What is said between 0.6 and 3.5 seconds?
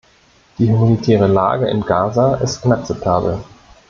humanitäre Lage in Gaza ist inakzeptabel.